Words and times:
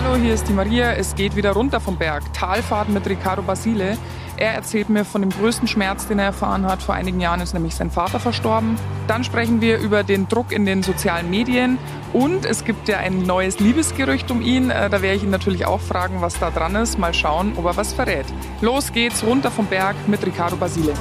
Hallo, 0.00 0.14
hier 0.14 0.32
ist 0.32 0.46
die 0.46 0.52
Maria. 0.52 0.92
Es 0.92 1.16
geht 1.16 1.34
wieder 1.34 1.50
runter 1.50 1.80
vom 1.80 1.96
Berg. 1.96 2.32
Talfahrt 2.32 2.88
mit 2.88 3.04
Riccardo 3.08 3.42
Basile. 3.42 3.98
Er 4.36 4.54
erzählt 4.54 4.90
mir 4.90 5.04
von 5.04 5.22
dem 5.22 5.30
größten 5.30 5.66
Schmerz, 5.66 6.06
den 6.06 6.20
er 6.20 6.26
erfahren 6.26 6.66
hat. 6.66 6.84
Vor 6.84 6.94
einigen 6.94 7.18
Jahren 7.18 7.40
ist 7.40 7.52
nämlich 7.52 7.74
sein 7.74 7.90
Vater 7.90 8.20
verstorben. 8.20 8.76
Dann 9.08 9.24
sprechen 9.24 9.60
wir 9.60 9.78
über 9.78 10.04
den 10.04 10.28
Druck 10.28 10.52
in 10.52 10.66
den 10.66 10.84
sozialen 10.84 11.28
Medien. 11.30 11.78
Und 12.12 12.44
es 12.44 12.64
gibt 12.64 12.86
ja 12.86 12.98
ein 12.98 13.24
neues 13.24 13.58
Liebesgerücht 13.58 14.30
um 14.30 14.40
ihn. 14.40 14.70
Äh, 14.70 14.88
da 14.88 15.02
werde 15.02 15.16
ich 15.16 15.24
ihn 15.24 15.30
natürlich 15.30 15.66
auch 15.66 15.80
fragen, 15.80 16.20
was 16.20 16.38
da 16.38 16.52
dran 16.52 16.76
ist. 16.76 16.96
Mal 16.96 17.12
schauen, 17.12 17.54
ob 17.56 17.64
er 17.64 17.76
was 17.76 17.92
verrät. 17.92 18.26
Los 18.60 18.92
geht's 18.92 19.24
runter 19.24 19.50
vom 19.50 19.66
Berg 19.66 19.96
mit 20.06 20.24
Riccardo 20.24 20.54
Basile. 20.54 20.94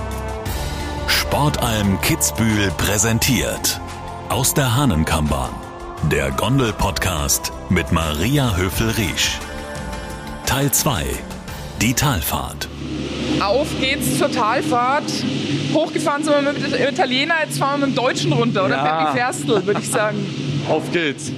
Sportalm 1.06 2.02
Kitzbühel 2.02 2.72
präsentiert. 2.72 3.80
Aus 4.30 4.56
der 4.56 4.76
Hahnenkammbahn. 4.76 5.67
Der 6.04 6.32
Gondel-Podcast 6.32 7.52
mit 7.70 7.92
Maria 7.92 8.56
Höfel-Riesch. 8.56 9.40
Teil 10.46 10.72
2. 10.72 11.04
Die 11.82 11.94
Talfahrt. 11.94 12.70
Auf 13.42 13.68
geht's 13.82 14.18
zur 14.18 14.32
Talfahrt. 14.32 15.04
Hochgefahren 15.74 16.24
sind 16.24 16.34
wir 16.34 16.54
mit 16.54 16.64
dem 16.66 16.88
Italiener, 16.94 17.34
jetzt 17.44 17.58
fahren 17.60 17.82
wir 17.82 17.88
mit 17.88 17.98
dem 17.98 18.02
Deutschen 18.02 18.32
runter, 18.32 18.64
oder? 18.66 18.78
Ja. 18.78 19.04
Peppi 19.06 19.18
Ferstl, 19.18 19.66
würde 19.66 19.82
ich 19.82 19.90
sagen. 19.90 20.18
Auf 20.70 20.90
geht's. 20.94 21.30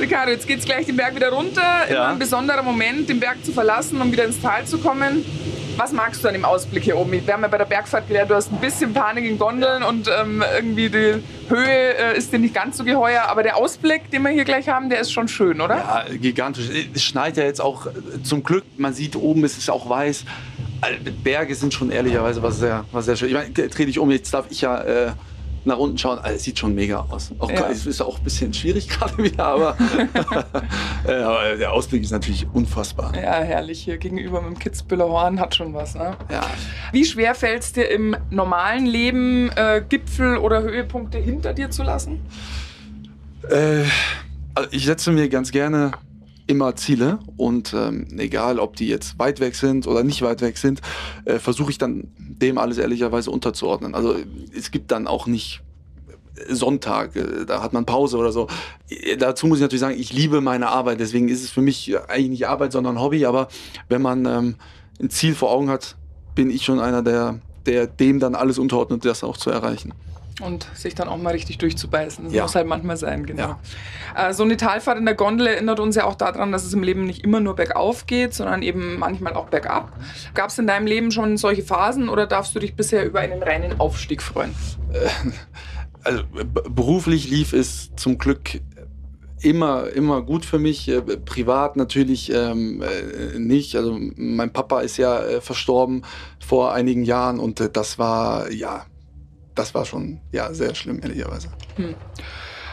Ricardo, 0.00 0.32
jetzt 0.32 0.48
geht's 0.48 0.64
gleich 0.64 0.86
den 0.86 0.96
Berg 0.96 1.14
wieder 1.14 1.30
runter. 1.30 1.62
Immer 1.88 1.94
Ja. 1.96 2.08
ein 2.08 2.18
besonderer 2.18 2.62
Moment, 2.62 3.08
den 3.08 3.20
Berg 3.20 3.44
zu 3.44 3.52
verlassen, 3.52 4.00
um 4.00 4.10
wieder 4.10 4.24
ins 4.24 4.40
Tal 4.42 4.64
zu 4.64 4.78
kommen. 4.78 5.24
Was 5.78 5.92
magst 5.92 6.24
du 6.24 6.28
an 6.28 6.34
dem 6.34 6.44
Ausblick 6.44 6.82
hier 6.82 6.98
oben? 6.98 7.12
Wir 7.12 7.32
haben 7.32 7.42
ja 7.42 7.46
bei 7.46 7.56
der 7.56 7.64
Bergfahrt 7.64 8.08
gelernt, 8.08 8.32
du 8.32 8.34
hast 8.34 8.50
ein 8.50 8.58
bisschen 8.58 8.92
Panik 8.92 9.24
in 9.24 9.38
Gondeln 9.38 9.84
und 9.84 10.10
ähm, 10.20 10.42
irgendwie 10.56 10.90
die 10.90 11.22
Höhe 11.48 11.94
äh, 11.96 12.18
ist 12.18 12.32
dir 12.32 12.40
nicht 12.40 12.52
ganz 12.52 12.78
so 12.78 12.82
geheuer. 12.82 13.22
Aber 13.28 13.44
der 13.44 13.56
Ausblick, 13.56 14.10
den 14.10 14.22
wir 14.22 14.30
hier 14.30 14.44
gleich 14.44 14.68
haben, 14.68 14.90
der 14.90 14.98
ist 14.98 15.12
schon 15.12 15.28
schön, 15.28 15.60
oder? 15.60 15.76
Ja, 15.76 16.04
gigantisch. 16.16 16.68
Es 16.92 17.04
schneit 17.04 17.36
ja 17.36 17.44
jetzt 17.44 17.60
auch 17.60 17.86
äh, 17.86 17.90
zum 18.24 18.42
Glück. 18.42 18.64
Man 18.76 18.92
sieht 18.92 19.14
oben, 19.14 19.44
ist 19.44 19.56
es 19.56 19.70
auch 19.70 19.88
weiß. 19.88 20.24
Also, 20.80 20.98
Berge 21.22 21.54
sind 21.54 21.72
schon 21.72 21.92
ehrlicherweise 21.92 22.42
was 22.42 22.58
sehr, 22.58 22.84
was 22.90 23.04
sehr 23.04 23.14
schön. 23.14 23.28
Ich 23.28 23.34
meine, 23.34 23.50
dreh 23.52 23.86
dich 23.86 24.00
um, 24.00 24.10
jetzt 24.10 24.34
darf 24.34 24.46
ich 24.50 24.62
ja 24.62 24.82
äh, 24.82 25.12
nach 25.68 25.78
unten 25.78 25.96
schauen. 25.98 26.18
Also, 26.18 26.36
es 26.36 26.42
sieht 26.42 26.58
schon 26.58 26.74
mega 26.74 27.06
aus. 27.08 27.32
Auch, 27.38 27.50
Ja. 27.50 27.68
Es 27.70 27.86
ist 27.86 28.00
auch 28.00 28.18
ein 28.18 28.24
bisschen 28.24 28.52
schwierig 28.52 28.88
gerade 28.88 29.16
wieder, 29.18 29.44
aber, 29.44 29.76
äh, 31.06 31.12
aber 31.12 31.56
der 31.56 31.72
Ausblick 31.72 32.02
ist 32.02 32.10
natürlich 32.10 32.46
unfassbar. 32.52 33.14
Ja, 33.14 33.34
herrlich 33.40 33.80
hier 33.80 33.98
gegenüber 33.98 34.40
mit 34.42 34.50
dem 34.50 34.58
Kitzbühler 34.58 35.08
Horn, 35.08 35.38
hat 35.40 35.54
schon 35.54 35.72
was, 35.74 35.94
ne? 35.94 36.16
Ja. 36.30 36.42
Wie 36.92 37.04
schwer 37.04 37.34
fällt 37.34 37.62
es 37.62 37.72
dir 37.72 37.88
im 37.90 38.16
normalen 38.30 38.86
Leben, 38.86 39.50
äh, 39.56 39.82
Gipfel 39.88 40.38
oder 40.38 40.62
Höhepunkte 40.62 41.18
hinter 41.18 41.54
dir 41.54 41.70
zu 41.70 41.82
lassen? 41.82 42.20
Äh, 43.48 43.84
also 44.54 44.68
ich 44.72 44.84
setze 44.84 45.12
mir 45.12 45.28
ganz 45.28 45.52
gerne 45.52 45.92
immer 46.48 46.74
Ziele 46.76 47.18
und 47.36 47.74
ähm, 47.74 48.06
egal, 48.18 48.58
ob 48.58 48.74
die 48.74 48.88
jetzt 48.88 49.18
weit 49.18 49.38
weg 49.38 49.54
sind 49.54 49.86
oder 49.86 50.02
nicht 50.02 50.22
weit 50.22 50.40
weg 50.40 50.58
sind, 50.58 50.80
äh, 51.24 51.38
versuche 51.38 51.70
ich 51.70 51.78
dann 51.78 52.08
dem 52.16 52.58
alles 52.58 52.78
ehrlicherweise 52.78 53.30
unterzuordnen. 53.30 53.94
Also 53.94 54.16
es 54.56 54.70
gibt 54.70 54.90
dann 54.90 55.06
auch 55.06 55.26
nicht 55.26 55.60
Sonntag, 56.48 57.16
äh, 57.16 57.44
da 57.46 57.62
hat 57.62 57.72
man 57.74 57.84
Pause 57.84 58.16
oder 58.16 58.32
so. 58.32 58.48
Äh, 58.88 59.16
Dazu 59.18 59.46
muss 59.46 59.58
ich 59.58 59.62
natürlich 59.62 59.80
sagen, 59.80 59.98
ich 59.98 60.12
liebe 60.12 60.40
meine 60.40 60.68
Arbeit, 60.68 61.00
deswegen 61.00 61.28
ist 61.28 61.44
es 61.44 61.50
für 61.50 61.62
mich 61.62 61.94
eigentlich 62.08 62.30
nicht 62.30 62.48
Arbeit, 62.48 62.72
sondern 62.72 63.00
Hobby, 63.00 63.26
aber 63.26 63.48
wenn 63.88 64.02
man 64.02 64.24
ähm, 64.24 64.54
ein 65.00 65.10
Ziel 65.10 65.34
vor 65.34 65.50
Augen 65.50 65.68
hat, 65.68 65.96
bin 66.34 66.50
ich 66.50 66.64
schon 66.64 66.80
einer, 66.80 67.02
der, 67.02 67.40
der 67.66 67.86
dem 67.86 68.20
dann 68.20 68.34
alles 68.34 68.58
unterordnet, 68.58 69.04
das 69.04 69.22
auch 69.22 69.36
zu 69.36 69.50
erreichen. 69.50 69.92
Und 70.40 70.68
sich 70.74 70.94
dann 70.94 71.08
auch 71.08 71.16
mal 71.16 71.30
richtig 71.30 71.58
durchzubeißen. 71.58 72.24
Das 72.26 72.32
Ja. 72.32 72.42
muss 72.42 72.54
halt 72.54 72.66
manchmal 72.68 72.96
sein, 72.96 73.26
genau. 73.26 73.56
Ja. 74.14 74.28
Äh, 74.28 74.32
so 74.34 74.44
eine 74.44 74.56
Talfahrt 74.56 74.96
in 74.96 75.04
der 75.04 75.14
Gondel 75.16 75.48
erinnert 75.48 75.80
uns 75.80 75.96
ja 75.96 76.04
auch 76.04 76.14
daran, 76.14 76.52
dass 76.52 76.64
es 76.64 76.72
im 76.72 76.82
Leben 76.84 77.04
nicht 77.04 77.24
immer 77.24 77.40
nur 77.40 77.56
bergauf 77.56 78.06
geht, 78.06 78.34
sondern 78.34 78.62
eben 78.62 78.98
manchmal 79.00 79.34
auch 79.34 79.48
bergab. 79.48 79.92
Gab 80.34 80.50
es 80.50 80.58
in 80.58 80.68
deinem 80.68 80.86
Leben 80.86 81.10
schon 81.10 81.36
solche 81.38 81.62
Phasen 81.64 82.08
oder 82.08 82.26
darfst 82.28 82.54
du 82.54 82.60
dich 82.60 82.76
bisher 82.76 83.04
über 83.04 83.18
einen 83.20 83.42
reinen 83.42 83.80
Aufstieg 83.80 84.22
freuen? 84.22 84.54
also 86.04 86.22
b- 86.24 86.44
beruflich 86.70 87.28
lief 87.28 87.52
es 87.52 87.90
zum 87.96 88.16
Glück 88.18 88.60
immer, 89.40 89.88
immer 89.90 90.22
gut 90.22 90.44
für 90.44 90.58
mich. 90.58 90.88
Äh, 90.88 91.00
Privat 91.02 91.76
natürlich 91.76 92.32
ähm, 92.32 92.82
äh, 92.82 93.38
nicht. 93.38 93.76
Also 93.76 93.98
mein 94.16 94.52
Papa 94.52 94.80
ist 94.80 94.96
ja 94.96 95.20
äh, 95.20 95.40
verstorben 95.40 96.02
vor 96.44 96.72
einigen 96.72 97.04
Jahren 97.04 97.38
und 97.40 97.60
äh, 97.60 97.68
das 97.70 97.98
war, 97.98 98.50
ja, 98.52 98.86
das 99.58 99.74
war 99.74 99.84
schon 99.84 100.20
ja, 100.32 100.52
sehr 100.54 100.74
schlimm, 100.74 101.00
ehrlicherweise. 101.02 101.48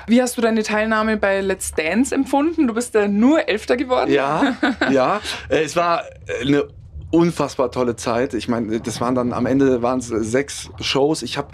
Wie 0.07 0.21
hast 0.21 0.37
du 0.37 0.41
deine 0.41 0.61
Teilnahme 0.61 1.17
bei 1.17 1.41
Let's 1.41 1.71
Dance 1.71 2.13
empfunden? 2.13 2.67
Du 2.67 2.73
bist 2.75 2.93
ja 2.93 3.07
nur 3.07 3.49
Elfter 3.49 3.75
geworden. 3.75 4.11
Ja, 4.11 4.55
ja. 4.91 5.19
Äh, 5.49 5.63
Es 5.63 5.75
war 5.75 6.03
äh, 6.27 6.45
eine 6.45 6.65
unfassbar 7.11 7.71
tolle 7.71 7.95
Zeit. 7.95 8.33
Ich 8.33 8.47
meine, 8.47 8.79
das 8.79 9.01
waren 9.01 9.15
dann 9.15 9.33
am 9.33 9.45
Ende 9.45 9.81
waren 9.81 9.99
es 9.99 10.07
sechs 10.07 10.69
Shows. 10.79 11.23
Ich 11.23 11.37
habe 11.37 11.47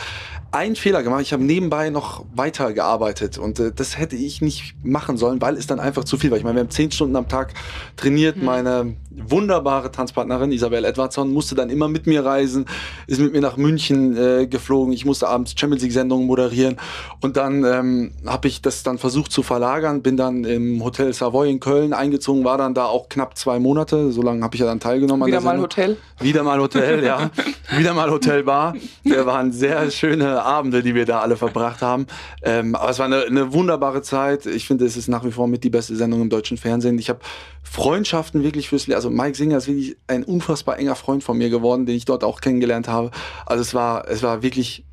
einen 0.52 0.76
Fehler 0.76 1.02
gemacht. 1.02 1.22
Ich 1.22 1.32
habe 1.32 1.44
nebenbei 1.44 1.90
noch 1.90 2.26
weiter 2.36 2.74
gearbeitet 2.74 3.38
und 3.38 3.60
äh, 3.60 3.72
das 3.74 3.98
hätte 3.98 4.18
ich 4.18 4.42
nicht 4.42 4.76
machen 4.84 5.16
sollen, 5.16 5.42
weil 5.42 5.56
es 5.56 5.66
dann 5.66 5.80
einfach 5.80 6.04
zu 6.04 6.18
viel 6.18 6.30
war. 6.30 6.38
Ich 6.38 6.44
meine, 6.44 6.58
wir 6.58 6.64
haben 6.64 6.70
zehn 6.70 6.92
Stunden 6.92 7.16
am 7.16 7.30
Tag 7.30 7.54
trainiert. 7.96 8.42
Meine 8.42 8.96
wunderbare 9.12 9.92
Tanzpartnerin 9.92 10.52
Isabel 10.52 10.84
Edwardson 10.84 11.32
musste 11.32 11.56
dann 11.56 11.70
immer 11.70 11.88
mit 11.88 12.06
mir 12.06 12.26
reisen, 12.26 12.66
ist 13.08 13.22
mit 13.22 13.32
mir 13.32 13.42
nach 13.42 13.56
München 13.56 14.18
äh, 14.18 14.48
geflogen. 14.48 14.94
Ich 14.94 15.06
musste 15.06 15.30
abends 15.30 15.54
Champions 15.58 15.84
League 15.84 15.94
Sendungen 15.94 16.28
moderieren 16.28 16.78
und 17.22 17.38
dann 17.38 17.64
ähm, 17.64 18.12
habe 18.26 18.50
ich 18.50 18.62
das 18.62 18.84
dann 18.84 18.98
versucht 18.98 19.32
zu 19.32 19.44
verlagern. 19.44 20.02
Bin 20.02 20.18
dann 20.18 20.44
im 20.44 20.84
Hotel 20.84 21.14
Savoy 21.14 21.50
in 21.50 21.62
Köln 21.62 21.94
eingezogen, 21.94 22.44
war 22.44 22.58
dann 22.58 22.74
da 22.74 22.86
auch 22.86 23.08
knapp 23.08 23.38
zwei 23.38 23.60
Monate. 23.60 24.12
So 24.12 24.22
lange 24.22 24.44
habe 24.44 24.56
ich 24.56 24.60
ja 24.60 24.68
dann 24.68 24.82
teilgenommen. 24.82 25.24
an 25.24 25.28
Wieder 25.28 25.40
der 25.40 25.46
mal. 25.46 25.62
Hotel. 25.62 25.98
Wieder 26.20 26.44
mal 26.44 26.60
Hotel, 26.60 27.04
ja. 27.04 27.30
Wieder 27.78 27.94
mal 27.94 28.10
Hotelbar. 28.10 28.76
Der 29.06 29.26
waren 29.26 29.52
sehr 29.54 29.90
schöne 29.92 30.41
Abende, 30.44 30.84
die 30.84 30.96
wir 30.96 31.06
da 31.06 31.20
alle 31.20 31.38
verbracht 31.38 31.82
haben. 31.82 32.08
Ähm, 32.44 32.76
aber 32.76 32.90
es 32.90 33.00
war 33.00 33.06
eine, 33.06 33.24
eine 33.24 33.54
wunderbare 33.54 34.02
Zeit. 34.02 34.46
Ich 34.46 34.68
finde, 34.68 34.86
es 34.86 34.98
ist 34.98 35.08
nach 35.08 35.24
wie 35.24 35.32
vor 35.32 35.48
mit 35.48 35.64
die 35.64 35.70
beste 35.70 35.96
Sendung 35.96 36.22
im 36.22 36.30
deutschen 36.30 36.58
Fernsehen. 36.58 36.98
Ich 37.00 37.10
habe 37.10 37.20
Freundschaften 37.64 38.44
wirklich 38.44 38.70
fürs 38.70 38.88
Leben. 38.88 38.96
Also 38.96 39.10
Mike 39.10 39.36
Singer 39.36 39.58
ist 39.58 39.68
wirklich 39.68 39.98
ein 40.08 40.24
unfassbar 40.24 40.78
enger 40.78 40.96
Freund 40.96 41.24
von 41.24 41.38
mir 41.38 41.50
geworden, 41.50 41.86
den 41.86 41.96
ich 41.96 42.06
dort 42.06 42.24
auch 42.24 42.42
kennengelernt 42.42 42.88
habe. 42.88 43.12
Also 43.46 43.62
es 43.62 43.74
war, 43.74 44.08
es 44.08 44.24
war 44.24 44.44
wirklich 44.44 44.86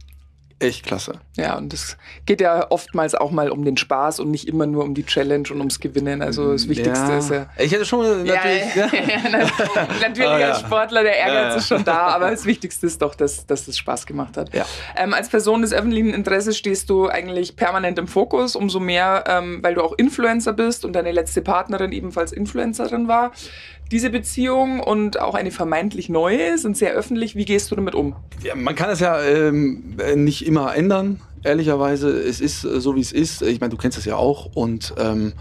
echt 0.60 0.84
klasse. 0.84 1.20
Ja, 1.36 1.56
und 1.56 1.72
es 1.72 1.96
geht 2.26 2.40
ja 2.40 2.66
oftmals 2.70 3.14
auch 3.14 3.30
mal 3.30 3.50
um 3.50 3.64
den 3.64 3.76
Spaß 3.76 4.20
und 4.20 4.30
nicht 4.30 4.48
immer 4.48 4.66
nur 4.66 4.84
um 4.84 4.94
die 4.94 5.04
Challenge 5.04 5.48
und 5.50 5.58
ums 5.58 5.78
Gewinnen. 5.80 6.20
Also 6.22 6.52
das 6.52 6.68
Wichtigste 6.68 7.12
ist 7.12 7.30
ja. 7.30 7.46
Ich 7.56 7.72
hätte 7.72 7.84
schon 7.84 8.24
natürlich. 8.24 8.74
ja, 8.74 8.86
natürlich 10.00 10.18
Ah, 10.28 10.38
ja. 10.40 10.48
als 10.48 10.60
Sportler, 10.60 11.02
der 11.02 11.16
Ehrgeiz 11.16 11.34
Ja, 11.34 11.48
ja. 11.50 11.54
ist 11.54 11.68
schon 11.68 11.84
da, 11.84 12.08
aber 12.08 12.30
das 12.30 12.44
Wichtigste 12.44 12.86
ist 12.86 13.00
doch, 13.00 13.14
dass, 13.14 13.46
dass 13.46 13.68
es 13.68 13.78
Spaß 13.78 14.06
gemacht 14.06 14.36
hat. 14.36 14.52
Ja. 14.54 14.66
Ähm, 14.96 15.14
als 15.14 15.28
Person 15.28 15.62
des 15.62 15.72
öffentlichen 15.72 16.12
Interesses 16.12 16.58
stehst 16.58 16.90
du 16.90 17.08
eigentlich 17.08 17.56
permanent 17.56 17.98
im 17.98 18.08
Fokus, 18.08 18.56
umso 18.56 18.80
mehr, 18.80 19.24
ähm, 19.26 19.60
weil 19.62 19.74
du 19.74 19.82
auch 19.82 19.94
Influencer 19.96 20.52
bist 20.52 20.84
und 20.84 20.94
deine 20.94 21.12
letzte 21.12 21.42
Partnerin 21.42 21.92
ebenfalls 21.92 22.32
Influencerin 22.32 23.08
war. 23.08 23.32
Diese 23.90 24.10
Beziehung 24.10 24.80
und 24.80 25.18
auch 25.20 25.34
eine 25.34 25.50
vermeintlich 25.50 26.08
neue 26.08 26.58
sind 26.58 26.76
sehr 26.76 26.92
öffentlich. 26.92 27.36
Wie 27.36 27.46
gehst 27.46 27.70
du 27.70 27.76
damit 27.76 27.94
um? 27.94 28.14
Ja, 28.42 28.54
man 28.54 28.74
kann 28.74 28.90
es 28.90 29.00
ja 29.00 29.22
ähm, 29.22 29.96
nicht 30.16 30.46
immer 30.46 30.76
ändern, 30.76 31.20
ehrlicherweise. 31.42 32.10
Es 32.10 32.40
ist 32.40 32.64
äh, 32.64 32.80
so, 32.80 32.96
wie 32.96 33.00
es 33.00 33.12
ist. 33.12 33.40
Ich 33.42 33.60
meine, 33.60 33.70
du 33.70 33.78
kennst 33.78 33.96
es 33.96 34.04
ja 34.04 34.16
auch. 34.16 34.54
Und 34.54 34.94
ähm, 34.98 35.32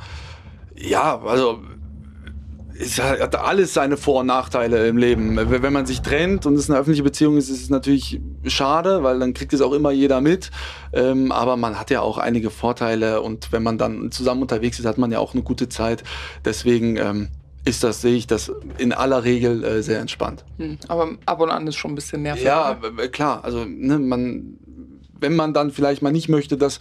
ja, 0.78 1.20
also 1.22 1.60
es 2.80 3.02
hat 3.02 3.36
alles 3.36 3.74
seine 3.74 3.98
Vor- 3.98 4.22
und 4.22 4.28
Nachteile 4.28 4.88
im 4.88 4.98
Leben. 4.98 5.36
Wenn 5.36 5.64
wenn 5.64 5.74
man 5.74 5.86
sich 5.86 6.02
trennt 6.02 6.46
und 6.46 6.56
es 6.56 6.70
eine 6.70 6.80
öffentliche 6.80 7.04
Beziehung 7.04 7.38
ist, 7.38 7.50
ist 7.50 7.64
es 7.64 7.70
natürlich 7.70 8.22
schade, 8.46 9.04
weil 9.04 9.20
dann 9.20 9.34
kriegt 9.34 9.54
es 9.54 9.62
auch 9.62 9.74
immer 9.74 9.92
jeder 9.92 10.22
mit. 10.22 10.52
Ähm, 10.94 11.32
aber 11.32 11.58
man 11.58 11.80
hat 11.80 11.90
ja 11.90 12.02
auch 12.02 12.18
einige 12.18 12.50
Vorteile 12.50 13.22
und 13.22 13.52
wenn 13.52 13.64
man 13.64 13.78
dann 13.78 14.12
zusammen 14.12 14.42
unterwegs 14.42 14.80
ist, 14.80 14.86
hat 14.86 14.98
man 14.98 15.12
ja 15.12 15.20
auch 15.20 15.34
eine 15.34 15.44
gute 15.44 15.70
Zeit. 15.70 16.04
Deswegen 16.46 16.98
ähm, 16.98 17.30
ist 17.68 17.84
das, 17.84 18.02
sehe 18.02 18.16
ich 18.16 18.28
das 18.28 18.52
in 18.78 18.94
aller 18.94 19.24
Regel 19.24 19.64
äh, 19.64 19.84
sehr 19.84 20.00
entspannt. 20.00 20.44
Hm, 20.58 20.78
aber 20.88 21.10
ab 21.26 21.40
und 21.42 21.50
an 21.50 21.68
ist 21.68 21.76
schon 21.76 21.92
ein 21.92 21.96
bisschen 21.96 22.22
nervig. 22.24 22.44
Ja, 22.44 22.78
oder? 22.78 23.04
äh, 23.04 23.08
klar. 23.10 23.44
Also, 23.44 23.66
ne, 23.66 24.00
man, 24.00 24.58
wenn 25.20 25.36
man 25.36 25.54
dann 25.54 25.72
vielleicht 25.72 26.02
mal 26.02 26.12
nicht 26.12 26.30
möchte, 26.30 26.58
dass 26.58 26.80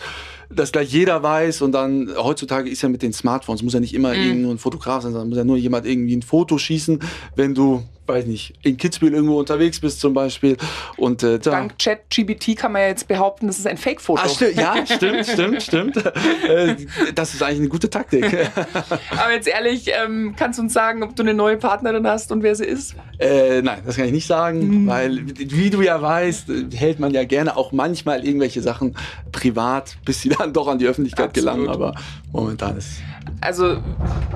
das 0.51 0.71
gleich 0.73 0.93
jeder 0.93 1.23
weiß 1.23 1.63
und 1.63 1.73
dann 1.73 2.11
heutzutage 2.17 2.71
ist 2.71 2.83
ja 2.83 2.89
mit 2.89 3.03
den 3.03 3.13
Smartphones, 3.13 3.63
muss 3.63 3.73
ja 3.75 3.81
nicht 3.81 3.95
immer 3.95 4.15
Mhm. 4.15 4.23
irgend 4.23 4.43
nur 4.43 4.55
ein 4.55 4.59
Fotograf 4.59 5.03
sein, 5.03 5.13
sondern 5.13 5.29
muss 5.29 5.39
ja 5.39 5.45
nur 5.45 5.57
jemand 5.57 5.87
irgendwie 5.87 6.15
ein 6.17 6.23
Foto 6.23 6.57
schießen, 6.59 7.01
wenn 7.35 7.55
du, 7.55 7.83
weiß 8.07 8.27
nicht, 8.27 8.55
in 8.63 8.77
Kitzbühel 8.77 9.15
irgendwo 9.15 9.39
unterwegs 9.39 9.81
bist 9.81 10.01
zum 10.01 10.15
Beispiel. 10.15 10.57
Und 10.97 11.23
äh, 11.23 11.39
da. 11.39 11.51
Dank 11.51 11.79
ChatGBT 11.79 12.57
kann 12.57 12.73
man 12.73 12.83
ja 12.83 12.89
jetzt 12.89 13.09
behaupten, 13.09 13.47
das 13.47 13.59
ist 13.59 13.67
ein 13.67 13.77
Fake-Foto. 13.77 14.23
Ah, 14.25 14.29
stimmt, 14.29 14.57
ja, 14.57 14.87
stimmt, 14.87 15.27
stimmt, 15.27 15.63
stimmt. 15.63 15.97
Äh, 16.47 16.77
das 17.15 17.35
ist 17.35 17.43
eigentlich 17.43 17.59
eine 17.61 17.69
gute 17.69 17.91
Taktik. 17.91 18.25
Aber 19.11 19.33
jetzt 19.33 19.49
ehrlich, 19.49 19.91
ähm, 20.05 20.35
kannst 20.37 20.59
du 20.59 20.63
uns 20.63 20.73
sagen, 20.73 21.03
ob 21.03 21.17
du 21.17 21.23
eine 21.23 21.35
neue 21.35 21.57
Partnerin 21.57 22.07
hast 22.07 22.31
und 22.31 22.43
wer 22.43 22.55
sie 22.55 22.65
ist? 22.65 22.95
Äh, 23.19 23.63
nein, 23.63 23.81
das 23.85 23.97
kann 23.97 24.07
ich 24.07 24.13
nicht 24.13 24.27
sagen, 24.27 24.83
Mhm. 24.83 24.87
weil, 24.87 25.23
wie 25.27 25.71
du 25.71 25.83
ja 25.83 26.01
weißt, 26.01 26.49
hält 26.75 27.01
man 27.01 27.13
ja 27.13 27.25
gerne 27.25 27.57
auch 27.57 27.73
manchmal 27.73 28.25
irgendwelche 28.25 28.63
Sachen 28.63 28.97
privat, 29.33 29.97
bis 30.05 30.23
sie 30.23 30.29
dann 30.31 30.53
doch 30.53 30.69
an 30.69 30.79
die 30.79 30.87
Öffentlichkeit 30.87 31.31
Absolut. 31.31 31.55
gelangen. 31.55 31.69
Aber 31.69 31.95
momentan 32.33 32.77
ist. 32.77 33.01
Also, 33.41 33.79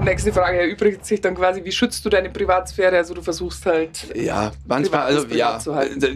nächste 0.04 0.32
Frage 0.32 0.58
erübrigt 0.58 1.04
sich 1.04 1.20
dann 1.20 1.34
quasi, 1.34 1.64
wie 1.64 1.72
schützt 1.72 2.04
du 2.04 2.08
deine 2.08 2.30
Privatsphäre? 2.30 2.96
Also 2.96 3.14
du 3.14 3.22
versuchst 3.22 3.66
halt. 3.66 4.14
Ja, 4.14 4.52
manchmal, 4.66 5.02
also 5.02 5.26
ja, 5.28 5.58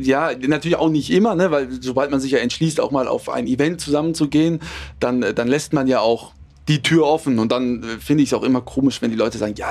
ja, 0.01 0.31
natürlich 0.47 0.77
auch 0.77 0.91
nicht 0.91 1.11
immer, 1.11 1.35
ne, 1.35 1.51
weil 1.51 1.69
sobald 1.81 2.11
man 2.11 2.21
sich 2.21 2.33
ja 2.33 2.39
entschließt, 2.39 2.81
auch 2.81 2.91
mal 2.91 3.09
auf 3.09 3.29
ein 3.29 3.47
Event 3.47 3.81
zusammenzugehen, 3.81 4.61
dann, 5.01 5.21
dann 5.35 5.49
lässt 5.49 5.73
man 5.73 5.87
ja 5.87 6.01
auch 6.01 6.33
die 6.69 6.83
Tür 6.83 7.07
offen. 7.07 7.39
Und 7.39 7.53
dann 7.53 7.83
äh, 7.83 7.87
finde 7.99 8.23
ich 8.23 8.31
es 8.31 8.35
auch 8.35 8.43
immer 8.43 8.61
komisch, 8.61 9.03
wenn 9.03 9.11
die 9.11 9.17
Leute 9.17 9.39
sagen, 9.39 9.55
ja, 9.57 9.69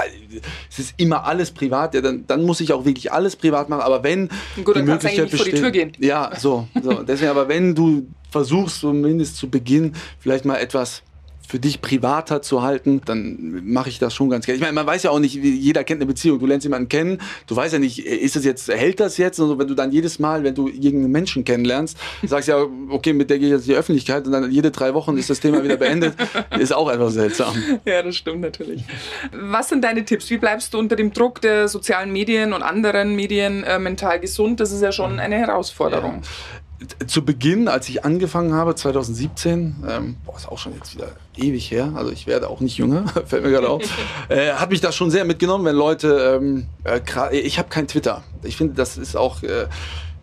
es 0.69 0.79
ist 0.79 0.93
immer 0.97 1.25
alles 1.25 1.51
privat. 1.51 1.93
Ja, 1.93 2.01
dann, 2.01 2.25
dann 2.27 2.43
muss 2.43 2.61
ich 2.61 2.73
auch 2.73 2.85
wirklich 2.85 3.11
alles 3.11 3.35
privat 3.35 3.69
machen. 3.69 3.81
Aber 3.81 4.03
wenn 4.03 4.29
Gut, 4.63 4.75
dann 4.75 4.85
kannst 4.85 5.03
du 5.03 5.09
eigentlich 5.09 5.21
nicht 5.23 5.31
besteht, 5.31 5.59
vor 5.59 5.71
die 5.71 5.71
Tür 5.71 5.71
gehen. 5.71 5.91
Ja, 5.99 6.31
so, 6.37 6.67
so. 6.81 7.03
Deswegen, 7.03 7.31
aber 7.31 7.47
wenn 7.47 7.73
du 7.75 8.07
versuchst, 8.29 8.79
zumindest 8.79 9.37
zu 9.37 9.49
Beginn 9.49 9.93
vielleicht 10.19 10.45
mal 10.45 10.57
etwas 10.57 11.03
für 11.47 11.59
dich 11.59 11.81
privater 11.81 12.41
zu 12.41 12.61
halten, 12.61 13.01
dann 13.05 13.61
mache 13.65 13.89
ich 13.89 13.99
das 13.99 14.13
schon 14.13 14.29
ganz 14.29 14.45
gerne. 14.45 14.55
Ich 14.55 14.61
meine, 14.61 14.73
man 14.73 14.87
weiß 14.87 15.03
ja 15.03 15.11
auch 15.11 15.19
nicht, 15.19 15.35
jeder 15.35 15.83
kennt 15.83 15.99
eine 15.99 16.05
Beziehung. 16.05 16.39
Du 16.39 16.45
lernst 16.45 16.63
jemanden 16.63 16.89
kennen, 16.89 17.19
du 17.47 17.55
weißt 17.55 17.73
ja 17.73 17.79
nicht, 17.79 17.99
ist 17.99 18.35
das 18.35 18.45
jetzt, 18.45 18.69
hält 18.69 18.99
das 18.99 19.17
jetzt? 19.17 19.39
Und 19.39 19.59
wenn 19.59 19.67
du 19.67 19.75
dann 19.75 19.91
jedes 19.91 20.19
Mal, 20.19 20.43
wenn 20.43 20.55
du 20.55 20.67
irgendeinen 20.67 21.11
Menschen 21.11 21.43
kennenlernst, 21.43 21.97
sagst 22.23 22.47
ja, 22.47 22.65
okay, 22.89 23.13
mit 23.13 23.29
der 23.29 23.39
gehe 23.39 23.47
ich 23.47 23.53
jetzt 23.53 23.67
in 23.67 23.73
die 23.73 23.77
Öffentlichkeit 23.77 24.25
und 24.25 24.31
dann 24.31 24.49
jede 24.51 24.71
drei 24.71 24.93
Wochen 24.93 25.17
ist 25.17 25.29
das 25.29 25.39
Thema 25.39 25.63
wieder 25.63 25.77
beendet, 25.77 26.15
ist 26.57 26.73
auch 26.73 26.89
etwas 26.89 27.13
seltsam. 27.13 27.55
Ja, 27.85 28.01
das 28.01 28.15
stimmt 28.15 28.41
natürlich. 28.41 28.83
Was 29.31 29.69
sind 29.69 29.83
deine 29.83 30.05
Tipps? 30.05 30.29
Wie 30.29 30.37
bleibst 30.37 30.73
du 30.73 30.79
unter 30.79 30.95
dem 30.95 31.11
Druck 31.11 31.41
der 31.41 31.67
sozialen 31.67 32.11
Medien 32.11 32.53
und 32.53 32.63
anderen 32.63 33.15
Medien 33.15 33.63
äh, 33.63 33.79
mental 33.79 34.19
gesund? 34.19 34.59
Das 34.59 34.71
ist 34.71 34.81
ja 34.81 34.91
schon 34.91 35.19
eine 35.19 35.35
Herausforderung. 35.35 36.21
Ja 36.23 36.62
zu 37.07 37.23
Beginn, 37.25 37.67
als 37.67 37.89
ich 37.89 38.05
angefangen 38.05 38.53
habe, 38.53 38.75
2017, 38.75 39.83
ähm, 39.87 40.15
boah, 40.25 40.35
ist 40.35 40.47
auch 40.47 40.57
schon 40.57 40.73
jetzt 40.75 40.95
wieder 40.95 41.07
ewig 41.37 41.69
her, 41.71 41.93
also 41.95 42.11
ich 42.11 42.27
werde 42.27 42.49
auch 42.49 42.59
nicht 42.59 42.77
jünger, 42.77 43.05
fällt 43.25 43.43
mir 43.43 43.51
gerade 43.51 43.69
auf, 43.69 43.81
äh, 44.29 44.53
hat 44.53 44.69
mich 44.69 44.81
das 44.81 44.95
schon 44.95 45.11
sehr 45.11 45.25
mitgenommen, 45.25 45.65
wenn 45.65 45.75
Leute, 45.75 46.39
ähm, 46.41 46.67
äh, 46.83 46.99
ich 47.37 47.59
habe 47.59 47.69
kein 47.69 47.87
Twitter. 47.87 48.23
Ich 48.43 48.57
finde, 48.57 48.73
das 48.73 48.97
ist 48.97 49.15
auch 49.15 49.43
äh, 49.43 49.67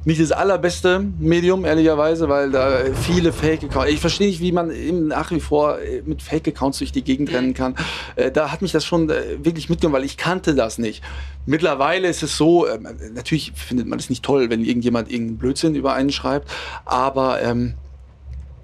nicht 0.04 0.20
das 0.20 0.32
allerbeste 0.32 1.04
Medium, 1.18 1.64
ehrlicherweise, 1.64 2.28
weil 2.28 2.50
da 2.50 2.84
viele 3.02 3.32
Fake-Accounts. 3.32 3.90
Ich 3.90 4.00
verstehe 4.00 4.28
nicht, 4.28 4.40
wie 4.40 4.52
man 4.52 4.70
eben 4.70 5.08
nach 5.08 5.30
wie 5.30 5.40
vor 5.40 5.78
äh, 5.78 6.02
mit 6.06 6.22
Fake-Accounts 6.22 6.78
durch 6.78 6.92
die 6.92 7.02
Gegend 7.02 7.32
rennen 7.32 7.52
kann. 7.52 7.74
Äh, 8.16 8.30
da 8.30 8.50
hat 8.50 8.62
mich 8.62 8.72
das 8.72 8.84
schon 8.84 9.10
äh, 9.10 9.44
wirklich 9.44 9.68
mitgenommen, 9.68 9.96
weil 9.96 10.04
ich 10.04 10.16
kannte 10.16 10.54
das 10.54 10.78
nicht. 10.78 11.02
Mittlerweile 11.44 12.08
ist 12.08 12.22
es 12.22 12.36
so, 12.36 12.66
ähm, 12.66 12.88
natürlich 13.12 13.52
findet 13.54 13.86
man 13.86 13.98
es 13.98 14.08
nicht 14.08 14.24
toll, 14.24 14.48
wenn 14.48 14.64
irgendjemand 14.64 15.10
irgendeinen 15.10 15.38
Blödsinn 15.38 15.74
über 15.74 15.92
einen 15.92 16.10
schreibt, 16.10 16.50
aber 16.86 17.42
ähm, 17.42 17.74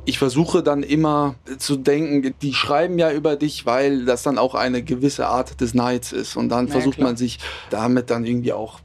ich 0.06 0.18
versuche 0.18 0.62
dann 0.62 0.82
immer 0.84 1.34
zu 1.58 1.76
denken, 1.76 2.32
die 2.40 2.54
schreiben 2.54 2.98
ja 2.98 3.10
über 3.10 3.36
dich, 3.36 3.66
weil 3.66 4.04
das 4.04 4.22
dann 4.22 4.38
auch 4.38 4.54
eine 4.54 4.82
gewisse 4.82 5.26
Art 5.26 5.60
des 5.60 5.74
Neids 5.74 6.12
ist. 6.12 6.36
Und 6.36 6.48
dann 6.48 6.68
ja, 6.68 6.72
versucht 6.72 6.96
klar. 6.96 7.08
man 7.08 7.16
sich 7.16 7.40
damit 7.70 8.08
dann 8.08 8.24
irgendwie 8.24 8.52
auch 8.52 8.80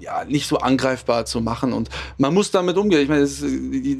ja, 0.00 0.24
nicht 0.24 0.48
so 0.48 0.58
angreifbar 0.58 1.26
zu 1.26 1.40
machen. 1.40 1.72
Und 1.72 1.88
man 2.18 2.34
muss 2.34 2.50
damit 2.50 2.76
umgehen. 2.76 3.00
Ich 3.02 3.08
meine, 3.08 3.22
es 3.22 3.44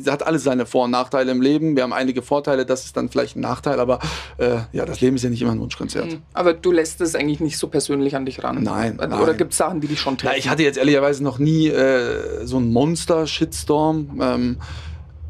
hat 0.09 0.27
alles 0.27 0.45
seine 0.45 0.67
Vor- 0.67 0.85
und 0.85 0.91
Nachteile 0.91 1.31
im 1.31 1.43
Leben. 1.43 1.77
Wir 1.77 1.83
haben 1.83 1.93
einige 1.93 2.23
Vorteile, 2.23 2.67
das 2.67 2.87
ist 2.87 2.97
dann 2.97 3.09
vielleicht 3.09 3.37
ein 3.37 3.41
Nachteil, 3.41 3.79
aber 3.79 4.01
äh, 4.39 4.57
ja, 4.73 4.85
das 4.85 5.01
Leben 5.01 5.17
ist 5.17 5.23
ja 5.23 5.31
nicht 5.31 5.43
immer 5.43 5.53
ein 5.53 5.61
Wunschkonzert. 5.61 6.07
Mhm. 6.07 6.23
Aber 6.33 6.55
du 6.55 6.73
lässt 6.73 7.01
es 7.01 7.15
eigentlich 7.15 7.41
nicht 7.41 7.59
so 7.59 7.69
persönlich 7.69 8.17
an 8.17 8.25
dich 8.25 8.43
ran. 8.43 8.63
Nein. 8.63 8.99
Oder 8.99 9.09
nein. 9.09 9.37
gibt 9.37 9.53
es 9.53 9.59
Sachen, 9.59 9.81
die 9.81 9.87
dich 9.87 10.01
schon 10.01 10.17
treffen? 10.17 10.33
Ja, 10.33 10.39
ich 10.39 10.49
hatte 10.49 10.63
jetzt 10.63 10.79
ehrlicherweise 10.79 11.23
noch 11.23 11.39
nie 11.39 11.69
äh, 11.69 12.45
so 12.47 12.57
einen 12.57 12.73
Monster-Shitstorm. 12.73 14.21
Ähm, 14.21 14.57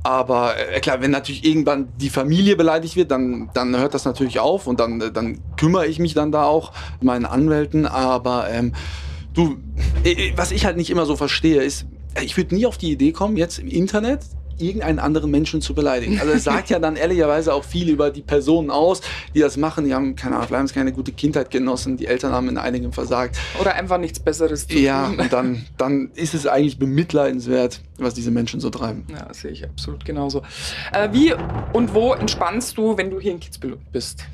aber 0.02 0.54
äh, 0.56 0.80
klar, 0.80 1.02
wenn 1.02 1.10
natürlich 1.10 1.44
irgendwann 1.44 1.88
die 1.98 2.08
Familie 2.08 2.56
beleidigt 2.56 2.96
wird, 2.96 3.10
dann, 3.10 3.50
dann 3.52 3.76
hört 3.76 3.94
das 3.94 4.04
natürlich 4.04 4.40
auf 4.40 4.66
und 4.66 4.80
dann, 4.80 5.12
dann 5.12 5.40
kümmere 5.56 5.86
ich 5.86 5.98
mich 5.98 6.14
dann 6.14 6.32
da 6.32 6.44
auch 6.44 6.72
mit 6.94 7.04
meinen 7.04 7.26
Anwälten. 7.26 7.86
Aber 7.86 8.48
ähm, 8.50 8.72
Du, 9.40 9.56
äh, 10.04 10.12
äh, 10.12 10.32
was 10.36 10.50
ich 10.50 10.66
halt 10.66 10.76
nicht 10.76 10.90
immer 10.90 11.06
so 11.06 11.16
verstehe, 11.16 11.62
ist, 11.62 11.86
äh, 12.14 12.22
ich 12.22 12.36
würde 12.36 12.54
nie 12.54 12.66
auf 12.66 12.76
die 12.76 12.90
Idee 12.92 13.12
kommen, 13.12 13.38
jetzt 13.38 13.58
im 13.58 13.68
Internet 13.68 14.20
irgendeinen 14.58 14.98
anderen 14.98 15.30
Menschen 15.30 15.62
zu 15.62 15.72
beleidigen. 15.72 16.20
Also 16.20 16.34
es 16.34 16.44
sagt 16.44 16.68
ja 16.68 16.78
dann 16.78 16.96
ehrlicherweise 16.96 17.54
auch 17.54 17.64
viel 17.64 17.88
über 17.88 18.10
die 18.10 18.20
Personen 18.20 18.70
aus, 18.70 19.00
die 19.34 19.40
das 19.40 19.56
machen. 19.56 19.86
Die 19.86 19.94
haben 19.94 20.16
keine 20.16 20.36
Ahnung, 20.36 20.48
vielleicht 20.48 20.74
keine 20.74 20.92
gute 20.92 21.12
Kindheit 21.12 21.50
genossen, 21.50 21.96
die 21.96 22.06
Eltern 22.06 22.32
haben 22.32 22.50
in 22.50 22.58
einigem 22.58 22.92
versagt. 22.92 23.38
Oder 23.58 23.74
einfach 23.76 23.96
nichts 23.96 24.20
Besseres 24.20 24.68
zu 24.68 24.78
ja, 24.78 25.06
tun. 25.06 25.16
Ja, 25.16 25.22
und 25.22 25.32
dann, 25.32 25.64
dann 25.78 26.10
ist 26.14 26.34
es 26.34 26.46
eigentlich 26.46 26.78
bemitleidenswert, 26.78 27.80
was 27.96 28.12
diese 28.12 28.30
Menschen 28.30 28.60
so 28.60 28.68
treiben. 28.68 29.06
Ja, 29.10 29.32
sehe 29.32 29.52
ich 29.52 29.64
absolut 29.64 30.04
genauso. 30.04 30.42
Äh, 30.92 31.08
wie 31.12 31.32
und 31.72 31.94
wo 31.94 32.12
entspannst 32.12 32.76
du, 32.76 32.98
wenn 32.98 33.08
du 33.10 33.18
hier 33.18 33.32
in 33.32 33.40
Kitzbühel 33.40 33.78
bist? 33.90 34.26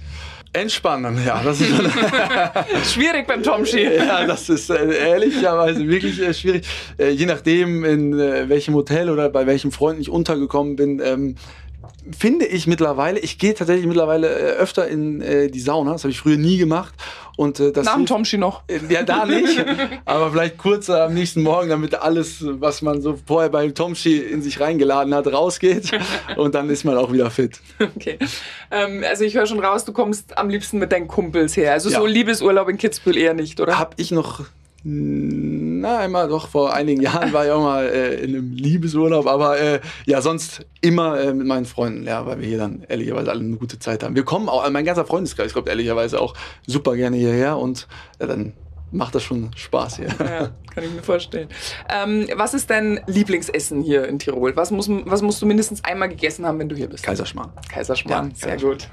Entspannen, 0.56 1.18
ja. 1.24 1.42
Das 1.44 1.60
ist 1.60 1.70
schwierig 2.92 3.26
beim 3.26 3.42
Tomschi. 3.42 3.82
Ja, 3.82 4.26
das 4.26 4.48
ist 4.48 4.70
äh, 4.70 5.10
ehrlicherweise 5.10 5.86
wirklich 5.86 6.20
äh, 6.20 6.32
schwierig. 6.32 6.66
Äh, 6.98 7.10
je 7.10 7.26
nachdem, 7.26 7.84
in 7.84 8.18
äh, 8.18 8.48
welchem 8.48 8.74
Hotel 8.74 9.10
oder 9.10 9.28
bei 9.28 9.46
welchem 9.46 9.70
Freund 9.70 10.00
ich 10.00 10.08
untergekommen 10.08 10.76
bin, 10.76 11.00
ähm, 11.04 11.36
finde 12.16 12.46
ich 12.46 12.66
mittlerweile, 12.66 13.18
ich 13.18 13.38
gehe 13.38 13.54
tatsächlich 13.54 13.86
mittlerweile 13.86 14.28
äh, 14.28 14.52
öfter 14.56 14.88
in 14.88 15.20
äh, 15.20 15.48
die 15.48 15.60
Sauna. 15.60 15.92
Das 15.92 16.04
habe 16.04 16.10
ich 16.10 16.20
früher 16.20 16.36
nie 16.36 16.56
gemacht. 16.56 16.94
Und, 17.36 17.60
äh, 17.60 17.70
das 17.70 17.84
Nach 17.84 17.96
dem 17.96 18.06
Tomschi 18.06 18.38
noch? 18.38 18.62
Äh, 18.66 18.80
ja, 18.88 19.02
da 19.02 19.26
nicht. 19.26 19.64
aber 20.04 20.30
vielleicht 20.30 20.58
kurz 20.58 20.88
am 20.88 21.14
nächsten 21.14 21.42
Morgen, 21.42 21.68
damit 21.68 21.94
alles, 21.94 22.38
was 22.42 22.82
man 22.82 23.02
so 23.02 23.18
vorher 23.26 23.50
beim 23.50 23.74
Tomschi 23.74 24.18
in 24.18 24.42
sich 24.42 24.58
reingeladen 24.60 25.14
hat, 25.14 25.26
rausgeht. 25.26 25.90
und 26.36 26.54
dann 26.54 26.70
ist 26.70 26.84
man 26.84 26.96
auch 26.96 27.12
wieder 27.12 27.30
fit. 27.30 27.60
Okay. 27.96 28.18
Ähm, 28.70 29.04
also 29.08 29.24
ich 29.24 29.34
höre 29.34 29.46
schon 29.46 29.60
raus, 29.60 29.84
du 29.84 29.92
kommst 29.92 30.36
am 30.38 30.48
liebsten 30.48 30.78
mit 30.78 30.92
deinen 30.92 31.08
Kumpels 31.08 31.56
her. 31.56 31.72
Also 31.72 31.90
ja. 31.90 31.98
so 31.98 32.06
Liebesurlaub 32.06 32.68
in 32.68 32.78
Kitzbühel 32.78 33.16
eher 33.16 33.34
nicht, 33.34 33.60
oder? 33.60 33.78
Hab 33.78 33.94
ich 33.96 34.10
noch 34.10 34.44
na, 34.88 35.98
einmal 35.98 36.28
doch 36.28 36.46
vor 36.46 36.72
einigen 36.72 37.02
Jahren 37.02 37.32
war 37.32 37.44
ich 37.44 37.50
auch 37.50 37.60
mal 37.60 37.86
äh, 37.86 38.22
in 38.22 38.36
einem 38.36 38.52
Liebesurlaub, 38.52 39.26
aber 39.26 39.58
äh, 39.58 39.80
ja, 40.04 40.22
sonst 40.22 40.64
immer 40.80 41.20
äh, 41.20 41.34
mit 41.34 41.44
meinen 41.44 41.64
Freunden, 41.64 42.06
ja, 42.06 42.24
weil 42.24 42.40
wir 42.40 42.46
hier 42.46 42.58
dann 42.58 42.84
ehrlicherweise 42.88 43.32
alle 43.32 43.40
eine 43.40 43.56
gute 43.56 43.80
Zeit 43.80 44.04
haben. 44.04 44.14
Wir 44.14 44.24
kommen 44.24 44.48
auch, 44.48 44.68
mein 44.70 44.84
ganzer 44.84 45.04
Freundeskreis 45.04 45.52
kommt 45.52 45.68
ehrlicherweise 45.68 46.20
auch 46.20 46.34
super 46.68 46.94
gerne 46.94 47.16
hierher 47.16 47.58
und 47.58 47.88
ja, 48.20 48.28
dann 48.28 48.52
macht 48.90 49.14
das 49.14 49.22
schon 49.22 49.50
Spaß 49.54 49.96
hier. 49.96 50.08
Ja, 50.18 50.50
kann 50.74 50.84
ich 50.84 50.90
mir 50.90 51.02
vorstellen. 51.02 51.48
Ähm, 51.88 52.26
was 52.34 52.54
ist 52.54 52.70
dein 52.70 53.00
Lieblingsessen 53.06 53.82
hier 53.82 54.06
in 54.06 54.18
Tirol? 54.18 54.54
Was, 54.56 54.70
muss, 54.70 54.88
was 54.88 55.22
musst 55.22 55.40
du 55.40 55.46
mindestens 55.46 55.82
einmal 55.84 56.08
gegessen 56.08 56.46
haben, 56.46 56.58
wenn 56.58 56.68
du 56.68 56.76
hier 56.76 56.88
bist? 56.88 57.04
Kaiserschmarrn. 57.04 57.52
Kaiserschmarrn, 57.72 58.30
ja, 58.30 58.34
sehr 58.34 58.56
gut. 58.58 58.88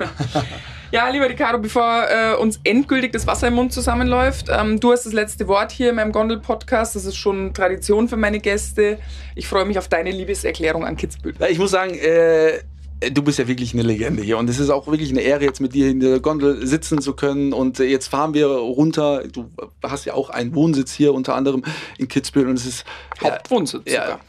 ja, 0.91 1.09
lieber 1.09 1.29
Ricardo, 1.29 1.59
bevor 1.59 2.05
äh, 2.09 2.35
uns 2.35 2.59
endgültig 2.63 3.11
das 3.11 3.27
Wasser 3.27 3.47
im 3.47 3.55
Mund 3.55 3.73
zusammenläuft, 3.73 4.47
ähm, 4.49 4.79
du 4.79 4.91
hast 4.91 5.05
das 5.05 5.13
letzte 5.13 5.47
Wort 5.47 5.71
hier 5.71 5.89
in 5.89 5.95
meinem 5.95 6.11
Gondel-Podcast. 6.11 6.95
Das 6.95 7.05
ist 7.05 7.17
schon 7.17 7.53
Tradition 7.53 8.07
für 8.07 8.17
meine 8.17 8.39
Gäste. 8.39 8.99
Ich 9.35 9.47
freue 9.47 9.65
mich 9.65 9.77
auf 9.77 9.87
deine 9.87 10.11
Liebeserklärung 10.11 10.85
an 10.85 10.95
Kitzbühel. 10.95 11.35
Ich 11.49 11.59
muss 11.59 11.71
sagen, 11.71 11.95
äh, 11.95 12.13
äh, 12.13 12.59
du 13.11 13.21
bist 13.21 13.39
ja 13.39 13.47
wirklich 13.47 13.73
eine 13.73 13.83
Legende 13.83 14.23
hier 14.23 14.37
und 14.37 14.49
es 14.49 14.59
ist 14.59 14.69
auch 14.69 14.87
wirklich 14.87 15.09
eine 15.09 15.21
Ehre, 15.21 15.43
jetzt 15.43 15.59
mit 15.59 15.73
dir 15.73 15.89
in 15.89 15.99
der 15.99 16.19
Gondel 16.19 16.65
sitzen 16.65 17.01
zu 17.01 17.13
können 17.13 17.53
und 17.53 17.79
äh, 17.79 17.85
jetzt 17.85 18.07
fahren 18.07 18.33
wir 18.33 18.47
runter. 18.47 19.23
Du 19.27 19.49
hast 19.83 20.05
ja 20.05 20.13
auch 20.13 20.29
einen 20.29 20.55
Wohnsitz 20.55 20.93
hier 20.93 21.13
unter 21.13 21.35
anderem 21.35 21.63
in 21.97 22.07
Kitzbühel 22.07 22.47
und 22.47 22.55
es 22.55 22.65
ist 22.65 22.85
Hauptwohnsitz. 23.21 23.83
Ja, 23.85 24.03
sogar. 24.03 24.19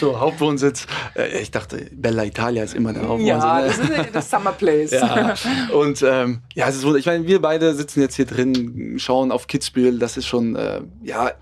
So, 0.00 0.18
Hauptwohnsitz. 0.18 0.86
Äh, 1.14 1.40
ich 1.40 1.50
dachte, 1.50 1.90
Bella 1.92 2.24
Italia 2.24 2.62
ist 2.62 2.74
immer 2.74 2.92
der 2.92 3.02
Hauptwohnsitz. 3.02 3.28
Ja, 3.28 3.60
ne? 3.60 3.66
das 3.66 3.78
ist 3.78 4.14
das 4.14 4.30
Summer 4.30 4.52
Place. 4.52 4.92
ja. 4.92 5.34
Und 5.74 6.02
ähm, 6.02 6.40
ja, 6.54 6.68
es 6.68 6.76
ist 6.76 6.84
Ich 6.84 7.06
meine, 7.06 7.26
wir 7.26 7.40
beide 7.42 7.74
sitzen 7.74 8.00
jetzt 8.00 8.16
hier 8.16 8.26
drin, 8.26 8.94
schauen 8.98 9.30
auf 9.30 9.46
Kitzbühel. 9.46 9.98
Das 9.98 10.16
ist 10.16 10.26
schon, 10.26 10.56
äh, 10.56 10.80
ja, 11.02 11.32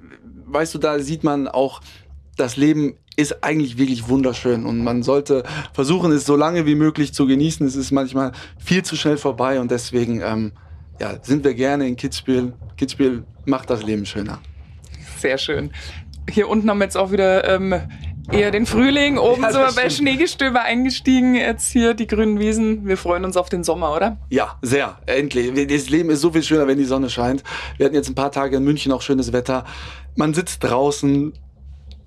weißt 0.46 0.74
du, 0.74 0.78
da 0.78 0.98
sieht 0.98 1.24
man 1.24 1.48
auch 1.48 1.80
das 2.36 2.56
Leben 2.56 2.94
ist 3.16 3.44
eigentlich 3.44 3.76
wirklich 3.76 4.08
wunderschön 4.08 4.64
und 4.64 4.82
man 4.82 5.02
sollte 5.02 5.44
versuchen, 5.74 6.12
es 6.12 6.24
so 6.24 6.34
lange 6.34 6.64
wie 6.64 6.74
möglich 6.74 7.12
zu 7.12 7.26
genießen. 7.26 7.66
Es 7.66 7.76
ist 7.76 7.92
manchmal 7.92 8.32
viel 8.58 8.82
zu 8.82 8.96
schnell 8.96 9.18
vorbei 9.18 9.60
und 9.60 9.70
deswegen 9.70 10.22
ähm, 10.22 10.52
ja, 10.98 11.14
sind 11.22 11.44
wir 11.44 11.54
gerne 11.54 11.86
in 11.86 11.96
Kitzbühel. 11.96 12.54
Kitzbühel 12.76 13.24
macht 13.44 13.68
das 13.70 13.82
Leben 13.82 14.06
schöner. 14.06 14.40
Sehr 15.18 15.36
schön. 15.36 15.72
Hier 16.30 16.48
unten 16.48 16.70
haben 16.70 16.78
wir 16.78 16.84
jetzt 16.84 16.96
auch 16.96 17.12
wieder 17.12 17.48
ähm, 17.48 17.74
eher 18.30 18.50
den 18.50 18.66
Frühling. 18.66 19.18
Oben 19.18 19.42
ja, 19.42 19.52
sind 19.52 19.60
wir 19.60 19.82
bei 19.82 19.90
Schneegestöber 19.90 20.62
eingestiegen. 20.62 21.34
Jetzt 21.34 21.70
hier 21.70 21.94
die 21.94 22.06
grünen 22.06 22.38
Wiesen. 22.38 22.86
Wir 22.86 22.96
freuen 22.96 23.24
uns 23.24 23.36
auf 23.36 23.48
den 23.48 23.64
Sommer, 23.64 23.94
oder? 23.94 24.18
Ja, 24.30 24.58
sehr. 24.62 24.98
Endlich. 25.06 25.52
Das 25.68 25.90
Leben 25.90 26.10
ist 26.10 26.20
so 26.20 26.32
viel 26.32 26.42
schöner, 26.42 26.66
wenn 26.66 26.78
die 26.78 26.84
Sonne 26.84 27.10
scheint. 27.10 27.42
Wir 27.76 27.86
hatten 27.86 27.94
jetzt 27.94 28.08
ein 28.08 28.14
paar 28.14 28.32
Tage 28.32 28.56
in 28.56 28.64
München 28.64 28.92
auch 28.92 29.02
schönes 29.02 29.32
Wetter. 29.32 29.64
Man 30.16 30.34
sitzt 30.34 30.62
draußen, 30.64 31.32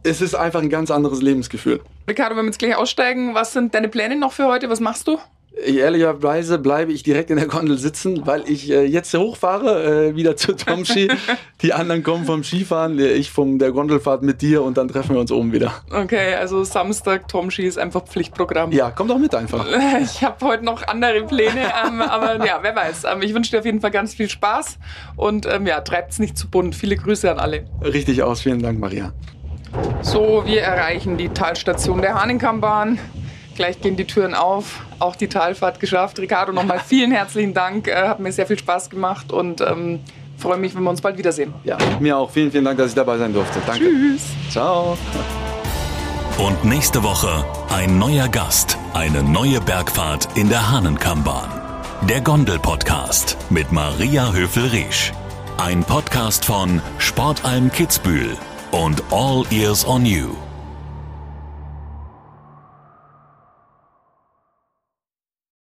es 0.05 0.21
ist 0.21 0.35
einfach 0.35 0.61
ein 0.61 0.69
ganz 0.69 0.91
anderes 0.91 1.21
Lebensgefühl. 1.21 1.81
Ricardo, 2.07 2.35
wenn 2.35 2.45
wir 2.45 2.49
jetzt 2.49 2.59
gleich 2.59 2.75
aussteigen, 2.75 3.33
was 3.33 3.53
sind 3.53 3.73
deine 3.73 3.89
Pläne 3.89 4.15
noch 4.15 4.31
für 4.31 4.47
heute? 4.47 4.69
Was 4.69 4.79
machst 4.79 5.07
du? 5.07 5.19
Ehrlicherweise 5.63 6.59
bleibe 6.59 6.91
ich 6.91 7.01
direkt 7.03 7.29
in 7.29 7.37
der 7.37 7.47
Gondel 7.47 7.77
sitzen, 7.77 8.27
weil 8.27 8.43
ich 8.45 8.69
äh, 8.69 8.83
jetzt 8.83 9.13
hochfahre, 9.13 10.09
äh, 10.09 10.15
wieder 10.15 10.35
zu 10.35 10.53
Tomski. 10.53 11.07
Die 11.61 11.71
anderen 11.71 12.03
kommen 12.03 12.25
vom 12.25 12.43
Skifahren, 12.43 12.99
ich 12.99 13.31
von 13.31 13.57
der 13.57 13.71
Gondelfahrt 13.71 14.21
mit 14.21 14.41
dir 14.41 14.63
und 14.63 14.77
dann 14.77 14.89
treffen 14.89 15.15
wir 15.15 15.21
uns 15.21 15.31
oben 15.31 15.53
wieder. 15.53 15.73
Okay, 15.89 16.35
also 16.35 16.65
Samstag 16.65 17.29
Tomski 17.29 17.65
ist 17.65 17.79
einfach 17.79 18.03
Pflichtprogramm. 18.03 18.73
Ja, 18.73 18.91
komm 18.91 19.07
doch 19.07 19.17
mit 19.17 19.33
einfach. 19.33 19.65
Ich 20.01 20.23
habe 20.23 20.45
heute 20.45 20.65
noch 20.65 20.85
andere 20.87 21.23
Pläne, 21.25 21.71
ähm, 21.87 22.01
aber 22.01 22.45
ja, 22.45 22.59
wer 22.61 22.75
weiß. 22.75 23.05
Ähm, 23.05 23.21
ich 23.21 23.33
wünsche 23.33 23.51
dir 23.51 23.59
auf 23.59 23.65
jeden 23.65 23.79
Fall 23.79 23.91
ganz 23.91 24.13
viel 24.13 24.29
Spaß 24.29 24.77
und 25.15 25.45
ähm, 25.45 25.65
ja, 25.65 25.81
es 26.09 26.19
nicht 26.19 26.37
zu 26.37 26.49
bunt. 26.49 26.75
Viele 26.75 26.97
Grüße 26.97 27.31
an 27.31 27.39
alle. 27.39 27.65
Richtig 27.81 28.21
aus, 28.23 28.41
vielen 28.41 28.61
Dank, 28.61 28.79
Maria. 28.79 29.13
So, 30.01 30.43
wir 30.45 30.61
erreichen 30.61 31.17
die 31.17 31.29
Talstation 31.29 32.01
der 32.01 32.13
Haninkammbahn. 32.13 32.99
Gleich 33.55 33.81
gehen 33.81 33.95
die 33.95 34.05
Türen 34.05 34.33
auf. 34.33 34.81
Auch 34.99 35.15
die 35.15 35.27
Talfahrt 35.27 35.79
geschafft. 35.79 36.19
Ricardo, 36.19 36.51
nochmal 36.51 36.79
vielen 36.85 37.11
herzlichen 37.11 37.53
Dank. 37.53 37.87
Äh, 37.87 38.07
hat 38.07 38.19
mir 38.19 38.31
sehr 38.31 38.45
viel 38.45 38.59
Spaß 38.59 38.89
gemacht 38.89 39.31
und 39.31 39.61
ähm, 39.61 40.01
freue 40.37 40.57
mich, 40.57 40.75
wenn 40.75 40.83
wir 40.83 40.89
uns 40.89 41.01
bald 41.01 41.17
wiedersehen. 41.17 41.53
Ja, 41.63 41.77
mir 41.99 42.17
auch. 42.17 42.29
Vielen, 42.29 42.51
vielen 42.51 42.65
Dank, 42.65 42.77
dass 42.77 42.89
ich 42.89 42.95
dabei 42.95 43.17
sein 43.17 43.33
durfte. 43.33 43.59
Danke. 43.65 43.85
Tschüss. 43.85 44.23
Ciao. 44.49 44.97
Und 46.37 46.65
nächste 46.65 47.01
Woche 47.01 47.45
ein 47.69 47.97
neuer 47.97 48.27
Gast, 48.27 48.77
eine 48.93 49.23
neue 49.23 49.61
Bergfahrt 49.61 50.27
in 50.37 50.49
der 50.49 50.69
Hahnenkammbahn. 50.69 51.49
Der 52.09 52.21
Gondel-Podcast 52.21 53.37
mit 53.49 53.71
Maria 53.71 54.31
Höfel-Riesch. 54.33 55.13
Ein 55.57 55.83
Podcast 55.85 56.43
von 56.43 56.81
Sportalm 56.99 57.71
Kitzbühel 57.71 58.37
und 58.75 59.01
All 59.11 59.45
Ears 59.51 59.85
on 59.85 60.05
You. 60.05 60.35